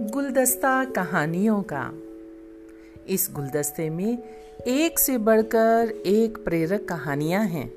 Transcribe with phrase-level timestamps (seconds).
[0.00, 1.92] गुलदस्ता कहानियों का।
[3.08, 4.22] इस गुलदस्ते में
[4.66, 7.72] एक से बढ़कर एक प्रेरक कहानियाँ हैं।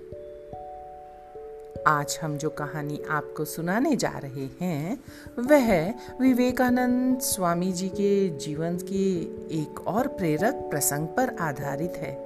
[1.87, 5.03] आज हम जो कहानी आपको सुनाने जा रहे हैं,
[5.39, 9.21] वह विवेकानंद स्वामी जी के जीवन के
[9.61, 12.17] एक और प्रेरक प्रसंग पर आधारित है।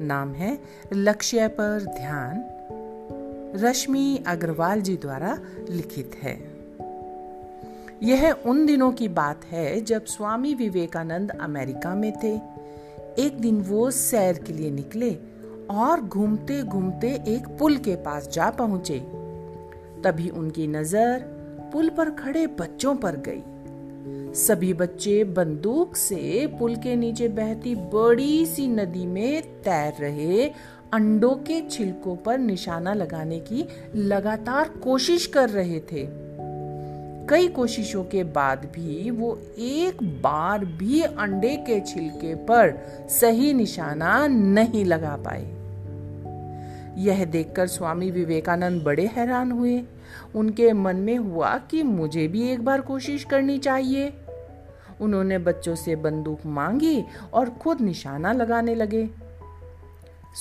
[0.00, 0.58] नाम है
[0.92, 2.44] लक्ष्य पर ध्यान।
[3.54, 5.38] रश्मि अग्रवाल जी द्वारा
[5.70, 6.55] लिखित है।
[8.02, 12.34] यह उन दिनों की बात है जब स्वामी विवेकानंद अमेरिका में थे।
[13.22, 15.10] एक दिन वो सैर के लिए निकले
[15.70, 18.98] और घूमते घूमते एक पुल के पास जा पहुँचे।
[20.04, 21.20] तभी उनकी नज़र
[21.72, 23.42] पुल पर खड़े बच्चों पर गई।
[24.34, 30.48] सभी बच्चे बंदूक से पुल के नीचे बहती बड़ी सी नदी में तैर रहे
[30.92, 36.25] अंडों के छिलकों पर निशाना लगाने की लगातार कोशिश कर रहे थे।
[37.28, 42.74] कई कोशिशों के बाद भी वो एक बार भी अंडे के छिलके पर
[43.08, 45.56] सही निशाना नहीं लगा पाए।
[46.98, 49.82] यह देखकर स्वामी विवेकानंद बड़े हैरान हुए।
[50.34, 54.12] उनके मन में हुआ कि मुझे भी एक बार कोशिश करनी चाहिए।
[55.00, 59.10] उन्होंने बच्चों से बंदूक मांगी और खुद निशाना लगाने लगे।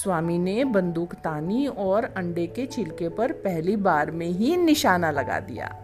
[0.03, 5.39] स्वामी ने बंदूक तानी और अंडे के छिलके पर पहली बार में ही निशाना लगा
[5.39, 5.81] दिया।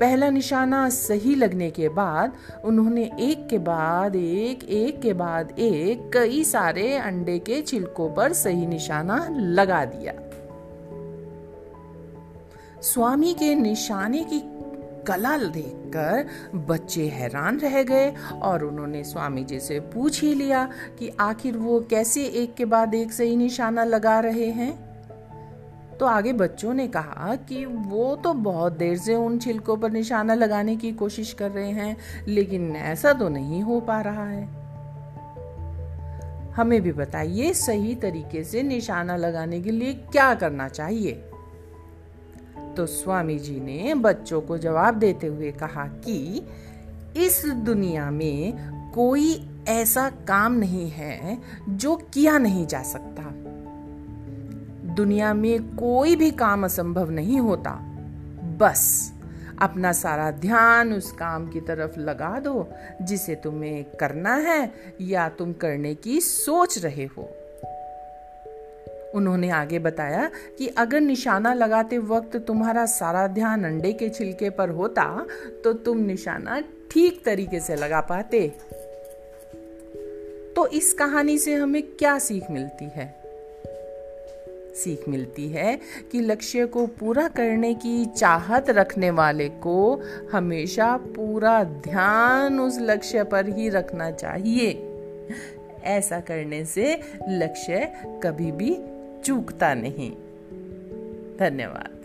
[0.00, 2.32] पहला निशाना सही लगने के बाद,
[2.64, 8.32] उन्होंने एक के बाद एक एक के बाद एक, कई सारे अंडे के छिलकों पर
[8.32, 10.12] सही निशाना लगा दिया।
[12.82, 14.42] स्वामी के निशाने की
[15.06, 21.12] कला देखकर बच्चे हैरान रह गए और उन्होंने स्वामी जी से पूछ ही लिया कि
[21.20, 24.85] आखिर वो कैसे एक के बाद एक सही निशाना लगा रहे हैं।
[26.00, 30.34] तो आगे बच्चों ने कहा कि वो तो बहुत देर से उन छिलकों पर निशाना
[30.34, 31.96] लगाने की कोशिश कर रहे हैं,
[32.28, 34.66] लेकिन ऐसा तो नहीं हो पा रहा है।
[36.52, 41.12] हमें भी बताइए, सही तरीके से निशाना लगाने के लिए क्या करना चाहिए?
[42.76, 46.46] तो स्वामी जी ने बच्चों को जवाब देते हुए कहा कि
[47.16, 48.52] इस दुनिया में
[48.94, 53.22] कोई ऐसा काम नहीं है जो किया नहीं जा सकता।
[54.96, 57.70] दुनिया में कोई भी काम असंभव नहीं होता।
[58.58, 59.12] बस,
[59.62, 62.68] अपना सारा ध्यान उस काम की तरफ़ लगा दो,
[63.02, 67.28] जिसे तुम्हें करना है या तुम करने की सोच रहे हो।
[69.14, 74.70] उन्होंने आगे बताया कि अगर निशाना लगाते वक्त तुम्हारा सारा ध्यान अंडे के छिलके पर
[74.70, 75.26] होता
[75.64, 78.48] तो तुम निशाना ठीक तरीके से लगा पाते।
[80.56, 83.25] तो इस कहानी से हमें क्या सीख मिलती है?
[84.76, 85.80] सीख मिलती है
[86.12, 93.24] कि लक्ष्य को पूरा करने की चाहत रखने वाले को हमेशा पूरा ध्यान उस लक्ष्य
[93.24, 94.92] पर ही रखना चाहिए।
[95.84, 97.92] ऐसा करने से लक्ष्य
[98.22, 98.78] कभी भी
[99.24, 100.10] चूकता नहीं।
[101.38, 101.95] धन्यवाद।